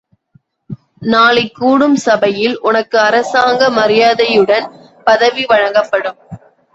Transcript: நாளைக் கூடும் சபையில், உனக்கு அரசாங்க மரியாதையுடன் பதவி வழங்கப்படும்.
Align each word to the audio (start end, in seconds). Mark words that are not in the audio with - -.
நாளைக் 1.05 1.55
கூடும் 1.55 1.95
சபையில், 1.95 2.59
உனக்கு 2.59 2.99
அரசாங்க 2.99 3.69
மரியாதையுடன் 3.69 4.67
பதவி 5.03 5.45
வழங்கப்படும். 5.45 6.17